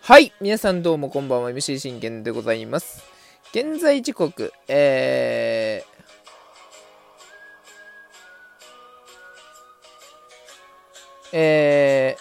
[0.00, 3.04] はい、皆さんどうもこんばんは、MC 信玄でございます。
[3.52, 12.16] 現在時刻、えー、え、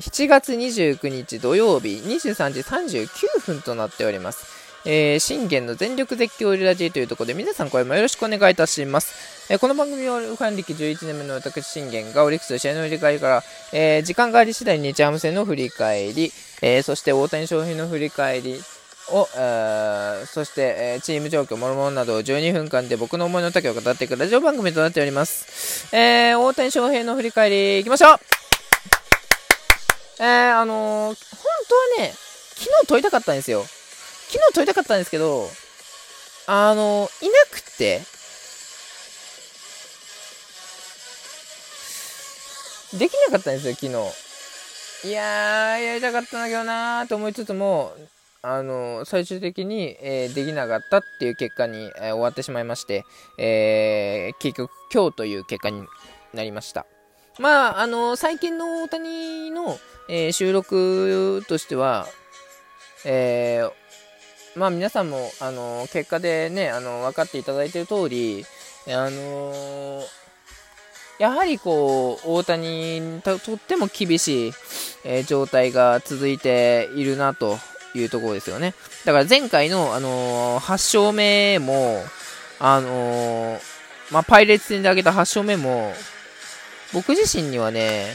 [0.00, 4.57] 7月29日土曜日23時39分となっております。
[4.90, 9.52] えー、信玄の全力絶叫ラジーというところで皆さん声もよろしくお願いいたします。
[9.52, 13.42] えー、この番組はファン歴11年目の私信玄がオリックスの試合の振り返りから、
[13.74, 16.32] えー、時間があり次第に日ハム戦の振り返り、
[16.62, 18.62] えそして大谷翔平の振り返り
[19.10, 25.94] を、えそして、えチーム状況、もろもろなどを12分間で僕の思いの丈を語っていくラジオ番組となっております。
[25.94, 28.18] え大谷翔平の振り返りいきましょう
[30.20, 31.16] えー、あの本
[31.96, 32.14] 当はね、
[32.56, 33.66] 昨日撮りたかったんですよ。
[34.30, 35.48] 昨日撮りたかったんですけど、
[36.46, 38.02] あの、いなくて、
[42.98, 45.08] できなかったんですよ、昨日。
[45.08, 47.94] いやー、やりたかったんだけどなーと思いつつも、
[48.42, 53.04] あの、最終的に、えー、できなかったっていう結果に、えー、終わってしまいまして、
[53.38, 55.86] えー、結局今日という結果に
[56.34, 56.84] なりました。
[57.38, 59.78] まあ、あの、最近の大谷の、
[60.10, 62.06] え収録としては、
[63.04, 63.72] えー、
[64.58, 68.44] まあ皆さんも、あの結果でね、あの分かっていただいている通り、
[68.88, 70.02] あの
[71.18, 74.52] やはりこう、大谷にとっても厳しい、
[75.04, 77.58] え、状態が続いているなと
[77.94, 78.74] いうところですよね。
[79.04, 82.04] だから前回の、あの、8勝目も、
[82.60, 83.60] あの、
[84.12, 85.92] まあ、パイレーツ戦で挙げた8勝目も、
[86.92, 88.06] 僕自身にはね、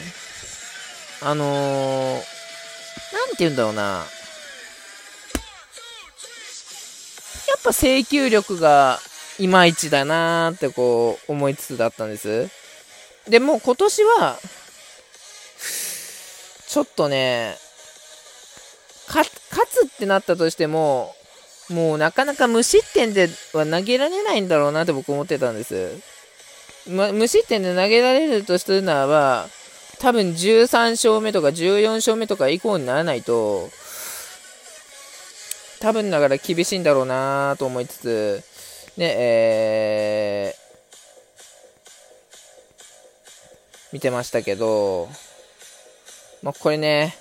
[1.21, 4.03] あのー、なんて言うんだろうな、
[7.63, 8.99] ぱ制球力が
[9.39, 12.49] いまいちだなーってこう思いつつだったんです。
[13.29, 14.37] でも今年は、
[16.67, 17.57] ちょっとね、
[19.07, 21.15] 勝つってなったとしても、
[21.69, 25.91] もうなかなか無失点では投げられないんだろうなって僕思ってたんです。
[26.89, 29.47] ま、無失点で投げられるとするならば、
[29.99, 33.69] 多分13勝目とか14勝目とか以降にならないと、
[35.83, 38.43] 多分ながら厳しいんだろうなと思いつつ、
[38.95, 45.09] ね、えー、見てましたけど、
[46.41, 47.13] まあ、これね、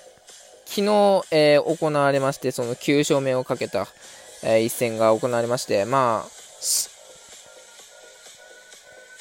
[0.63, 3.85] 昨日、えー、行われまして、その9勝目をかけた、
[4.43, 6.29] えー、一戦が行われまして、まあ、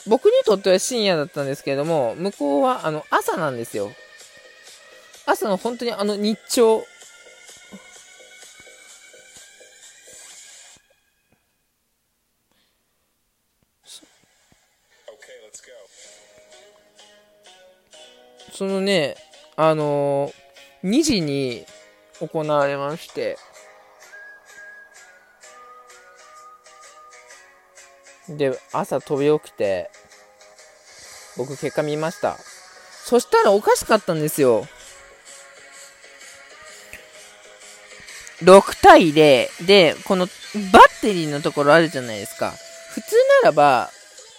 [0.06, 3.90] 僕にとっては深夜だったんですけれども、向こうはあの朝なんですよ。
[5.26, 6.84] 朝の本当にあの日朝、
[18.62, 19.16] そのね、
[19.56, 21.66] あのー、2時に
[22.20, 23.36] 行われまして、
[28.28, 29.90] で、朝飛び起きて、
[31.36, 32.36] 僕結果見ました。
[33.04, 34.64] そしたらおかしかったんですよ。
[38.44, 40.26] 6対0で、この
[40.72, 42.52] バッテリーのところあるじゃないですか。
[42.94, 43.90] 普通ならば、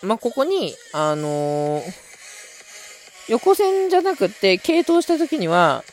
[0.01, 2.02] まあ、ここに、あのー、
[3.29, 5.83] 横線じゃなくて、継投した時には、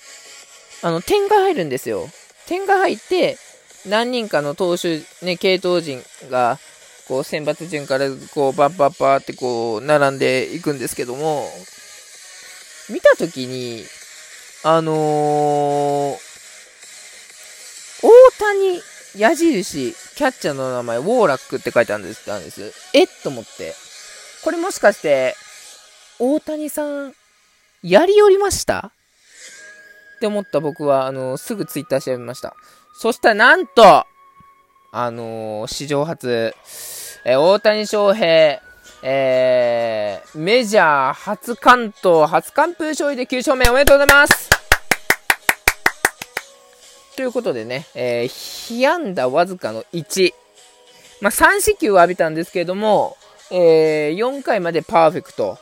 [0.82, 2.08] あの、点が入るんですよ。
[2.46, 3.38] 点が入って、
[3.86, 6.58] 何人かの投手、ね、系統陣が、
[7.06, 11.48] こう、選抜順から、こう、バッバッバーってこう、並んでいくんですけども、
[12.88, 13.84] 見た時に、
[14.62, 16.18] あのー、
[18.02, 18.82] 大谷
[19.16, 22.30] 矢印、キャッチャーの名前、ウォーラックって書いてあるんです。
[22.30, 23.74] んですえっと思って。
[24.44, 25.34] これもしかして、
[26.18, 27.14] 大谷さん、
[27.82, 28.92] やりよりました？
[30.16, 32.54] って思った僕は、あの、すぐツイッター調べました。
[32.94, 34.04] そしたらなんと、
[34.92, 36.54] あのー、史上初、
[37.24, 38.60] えー、大谷翔平、
[39.02, 44.50] えー、メジャー初関東、初完封勝利で9勝目おめでとうございます
[47.16, 48.26] ということでね、えー、
[48.68, 50.34] 被安打わずかの1。
[51.22, 53.16] まあ、3四球を浴びたんですけれども、
[53.50, 55.58] えー、4回までパーフェクト。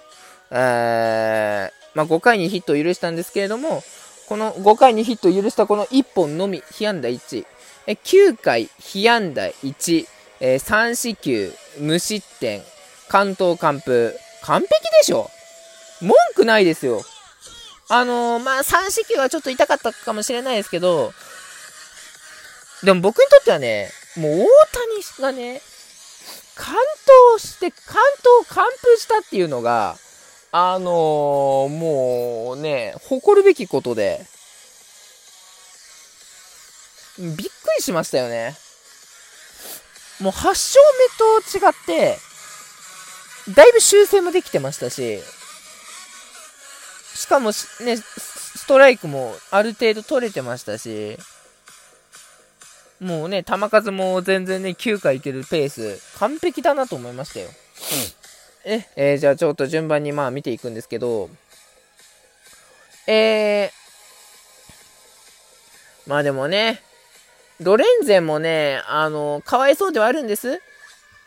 [0.50, 3.82] えー、まあ、5回にヒットを許したんですけれども、
[4.28, 7.46] この5回にヒットを許したこの1本のみ、被安打1。
[7.86, 10.06] え9回、被安打1。
[10.40, 12.62] えー、3四球、無失点、
[13.08, 14.14] 関東完封。
[14.42, 14.68] 完璧
[15.00, 15.30] でしょ？
[16.00, 17.02] 文句ないですよ。
[17.88, 21.12] あのー、まあ、3四球はちょっと痛かったかもしれないですけど、
[22.84, 24.46] でも僕にとってはね、もう大谷
[25.20, 25.60] がね、
[26.54, 26.74] 完
[27.32, 27.96] 投して、関
[28.42, 29.96] 東完封したっていうのが、
[30.50, 34.24] あのー、もうね、誇るべきことで、
[37.18, 37.40] びっく
[37.76, 38.54] りしましたよね。
[40.20, 40.80] もう8勝
[41.50, 42.18] 目と違って、
[43.54, 45.20] だいぶ修正もできてましたし、
[47.14, 51.18] しかもね、ストライクもある程度取れてましたし、
[53.00, 57.46] もうね、球数も全然ね、9回いけるペース、完璧だなと思いましたよ。
[57.46, 57.52] うん、
[58.64, 61.30] え、ー、じゃあちょっと順番にまあ見ていくんですけど、
[63.06, 66.82] えー、まあでもね、
[67.60, 70.60] ロレンゼンもね、あの、かわいそうではあるんです。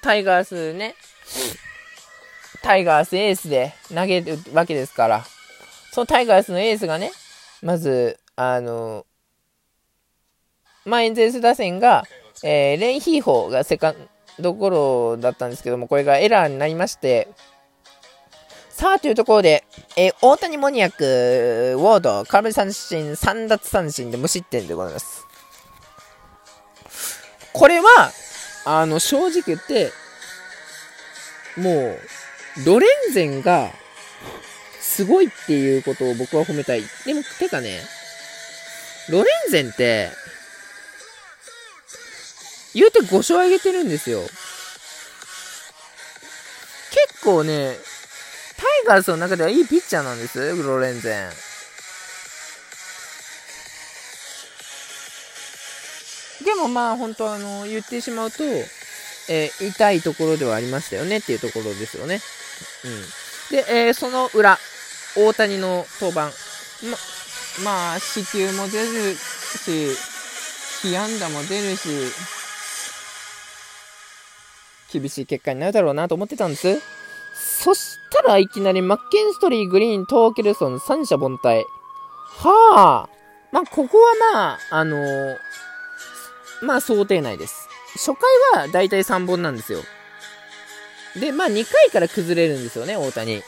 [0.02, 0.96] タイガースね。
[2.62, 5.26] タイガースエースで投げるわけですから。
[5.92, 7.12] そのタイガースのエースがね、
[7.62, 9.06] まず、あの、
[10.86, 12.06] まあ、エンゼルス打線が、
[12.44, 13.96] えー、レンヒーホーがセカン
[14.42, 17.28] ドゴロだったんですけども、これがエラーになりまして、
[18.70, 19.64] さあ、というところで、
[19.96, 25.26] えー、大谷モニアック、ウォード、空振り三振、3奪三振で無失点でございます。
[27.54, 28.12] これは、
[28.66, 29.92] あの、正直言って、
[31.58, 33.72] もう、ロレンゼンが、
[34.80, 36.82] すごいっていうことを僕は褒めたい。
[37.06, 37.82] でも、てかね、
[39.10, 40.10] ロレンゼンって、
[42.74, 44.22] 言うて5勝上げてるんですよ。
[46.92, 47.76] 結構ね、
[48.58, 51.30] タイガースの中ではいいピッチャーなんです、ロレンゼン。
[56.44, 58.44] でもまあ本当あの言ってしまうと、
[59.30, 62.20] えー、痛いところではありましたよねっていうところですよね。
[63.50, 63.56] うん。
[63.56, 64.58] で、えー、その裏、
[65.16, 66.32] 大谷の登板。
[66.88, 66.98] ま、
[67.64, 69.96] まあ、死球も出るし、
[70.82, 71.90] 被安打も出るし、
[74.92, 76.82] 厳しい結果になるだろうなと思ってたんです。
[77.34, 81.64] そしたらいきなりマッケンストリー、グリーン、トーケルソン、三者凡退。
[82.38, 83.10] はあ。
[83.52, 85.38] まあ、ここはまあ、あのー、
[86.62, 87.68] まあ想定内です。
[87.96, 88.14] 初
[88.54, 89.80] 回はだいたい3本なんですよ。
[91.20, 93.44] で、まあ2回から崩れるんですよね、大谷。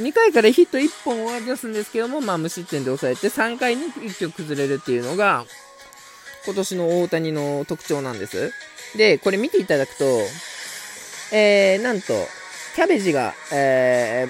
[0.00, 5.44] 2回からヒット1本終わり出すんですけども、まあ無失点で抑えて3回に一挙崩れるっていうのが、
[6.44, 8.52] 今年の大谷の特徴なんです。
[8.96, 10.04] で、これ見ていただくと、
[11.32, 12.12] えー、なんと、
[12.74, 14.26] キャベジが、え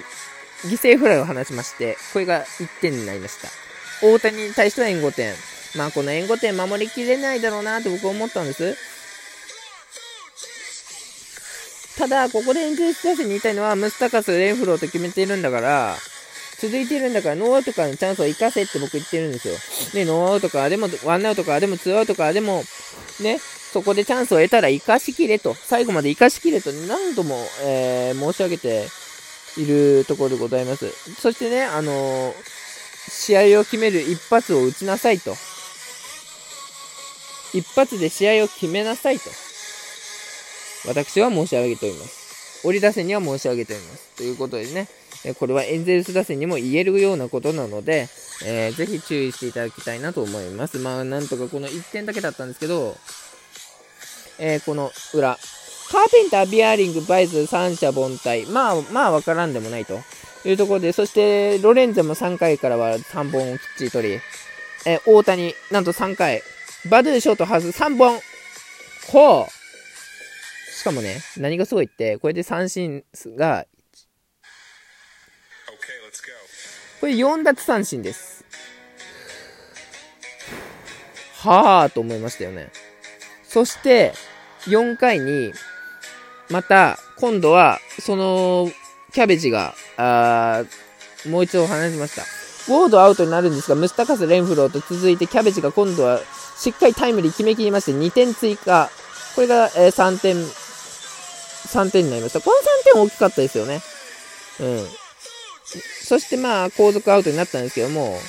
[0.63, 3.49] ー、犠牲フライを放ちまして、これが1点になりました。
[4.05, 5.33] 大谷に対しては援護点。
[5.75, 8.75] まあ、この援護点守りきれないだろうなって僕は思ったんです。
[11.97, 15.95] ただ、ここでエンゼルス打線に言いたいのは、ムスタカス、レンフローと決めてるんだから、
[16.59, 19.55] 続いてるんだから、ノーアウトからのチャンスを生かせって僕言ってるんですよ。
[19.93, 22.63] で、ノーアウトからでも、ワンアウトからでも、ツーアウトからでも、
[23.21, 23.39] ね、
[23.75, 27.35] そこでチャンスを得たら生かしきれと、最後まで生かしきれと何度も、
[27.65, 28.87] えー、申し上げて
[29.57, 30.89] いるところでございます。
[31.19, 32.33] そしてね、あのー、
[33.09, 35.35] 試合を決める一発を打ちなさいと。
[37.53, 39.29] 一発で試合を決めなさいと。
[40.87, 42.61] 私は申し上げております。
[42.65, 44.15] 折り出せには申し上げております。
[44.15, 44.87] ということでね、
[45.33, 48.07] これはエンゼルス打線にも言えるようなことなので、
[48.45, 50.79] えー、ぜひ注意していただきたいなと思います。
[50.79, 52.95] まあ、なんとかこの1点だけだったんですけど、
[54.39, 55.37] えー、この裏、
[55.91, 58.49] カーペンター、ビアリング、バイズ、三者凡退。
[58.51, 59.99] まあ、まあ、わからんでもないと
[60.43, 64.19] いうところで、そして、ロレンゼも3回からは3本をきっちり取り、
[64.85, 66.41] えー、大谷、なんと3回、
[66.89, 68.19] バドゥーショート外す3本。
[69.11, 70.75] ほう。
[70.75, 73.03] しかもね、何がすごいって、これで三振
[73.37, 73.65] が、
[76.99, 78.45] これ4奪三振です。
[81.35, 82.71] はぁと思いましたよね。
[83.43, 84.13] そして、
[84.67, 85.53] 4回に、
[86.49, 88.71] また、今度は、その、
[89.13, 90.63] キャベジが、あ
[91.27, 92.23] もう一度話しました。
[92.67, 96.19] ウォードアウトになるんですが、ムスタカス、レンフローと続いて、キャベジが今度は
[96.57, 98.89] しっかりタイムリー決めきりまして、2点追加。
[99.35, 102.41] これが、えー、3点、3点になりました。
[102.41, 102.57] この
[102.91, 103.81] 3点大きかったですよね。
[104.59, 104.87] うん。
[106.03, 108.19] そしてまあ、後続アウトになったんですけども、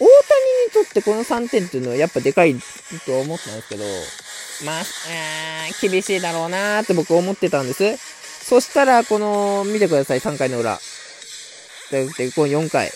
[0.00, 2.54] 大谷にとってこの3点っていうのはやっぱでかい
[3.06, 3.84] と思ったんですけど、
[4.64, 4.84] まあ、
[5.80, 7.96] 厳しいだろうなーって僕思ってたんです。
[8.48, 10.80] そしたら、この、見てください、3回の裏。
[11.90, 12.92] で、この4回。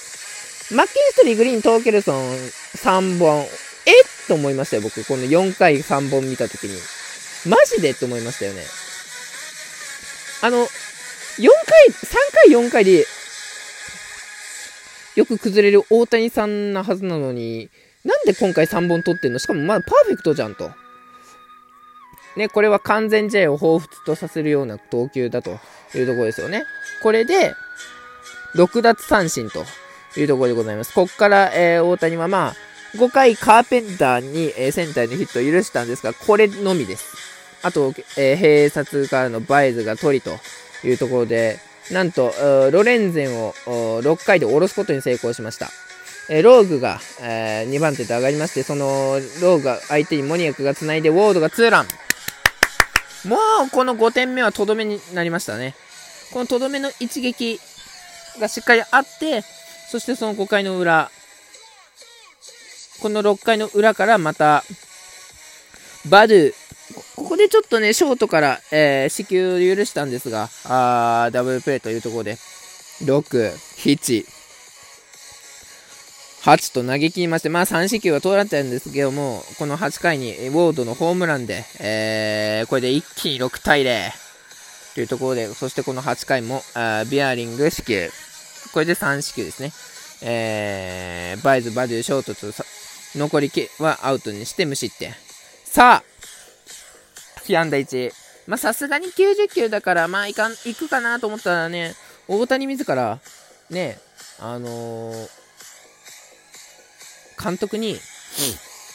[0.72, 2.36] マッキンストリー、グリーン、トーケルソン
[2.76, 3.46] 3本。
[3.86, 3.92] え
[4.26, 5.04] と思いましたよ、僕。
[5.04, 6.80] この4回3本見たときに。
[7.46, 8.64] マジでって思いましたよね。
[10.42, 11.48] あの、4回、
[11.88, 12.16] 3
[12.48, 13.06] 回4回で、
[15.14, 17.70] よく崩れる大谷さんなはずなのに、
[18.04, 19.38] なんで今回3本取ってんの？
[19.38, 20.70] しかもまだパーフェクトじゃんと。
[22.36, 25.58] ね、これは完全試合を彷彿とさせるような投球だと
[25.94, 26.64] いうところですよね。
[27.02, 27.54] これで、
[28.54, 29.64] 6奪三振と
[30.18, 30.94] いうところでございます。
[30.94, 32.54] こっから、えー、大谷はまあ、
[32.96, 37.16] 5回カーペンターに、えー、センターのヒットを許したんですが、これのみです。
[37.62, 40.30] あと、えー、併殺からのバイズが取りと
[40.86, 41.58] いうところで、
[41.90, 42.32] なんと、
[42.72, 45.70] ロレンゼンを6回で下ろすことに成功しました。
[46.28, 51.86] えー、ローグが、えー、2番手で上がりまして、そのローグが相手にモニアクが繋いで、ウォードがツーラン。
[53.26, 55.74] もう、この5点目はとどめになりましたね。
[56.32, 57.60] このとどめの一撃
[58.40, 59.42] がしっかりあって、
[59.90, 61.10] そしてその5回の裏、
[63.00, 64.64] この6回の裏からまた、
[66.08, 66.52] バドゥ、
[67.16, 72.34] ここでちょっとね、ショートから、えー、死球許したんですが、あダブルプレーというところで、
[73.02, 74.35] 6、7、
[76.46, 84.12] 8と投げ切りまして、まあ3四球は通られたんですけども、この8回にウォードのホームランで、えー、これで一気に6対0
[84.94, 88.08] というところで、そしてこの8回も、あビアリング四球、
[88.72, 89.72] これで3四球ですね。
[90.22, 92.46] えー、バイズ、バデュ、ショートと
[93.16, 93.50] 残り
[93.80, 95.14] はアウトにして無失点。
[95.64, 98.12] さあ、被安打1。
[98.46, 101.96] まあ、さすがに90球だから、まあ、いかん、行くかなと思ったらね、
[102.28, 103.18] 大谷自ら、
[103.68, 103.98] ね、
[104.38, 105.35] あのー、
[107.46, 107.98] 監督に、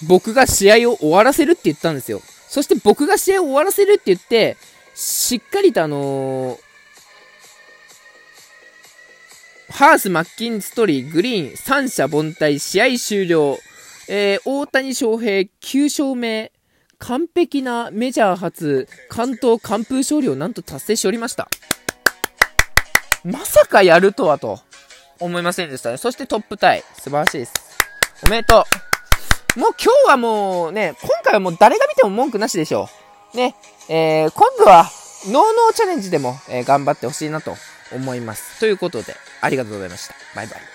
[0.08, 2.22] 僕が試合を終わらせるって言ったんですよ。
[2.50, 4.58] そして僕が試合を終わらせるって言って、
[4.94, 6.58] しっかりとあのー、
[9.72, 13.58] ハース、マッキンストリー、グリーン、三者凡退、試合終了。
[14.10, 16.52] えー、大谷翔平9勝目。
[17.00, 21.50] 完璧なメジャー初関東完封勝利をなんと達成しておりました。
[23.24, 24.60] まさかやるとはと
[25.20, 25.98] 思いませんでしたね。
[25.98, 26.84] そしてトップタイ。
[26.96, 27.61] 素晴らしいです。
[28.24, 28.66] おめでと
[29.56, 29.60] う。
[29.60, 32.88] もう今日はもうね、今回はもう誰が見ても文句なしでしょ
[33.34, 33.38] う。
[33.38, 33.56] ね、
[33.90, 34.86] えー、今度は
[35.28, 37.56] ノーノーチャレンジでも、えー、頑張ってほしいなと
[37.94, 38.60] 思います。
[38.60, 40.16] ということで、ありがとうございました。
[40.36, 40.72] バイバイ。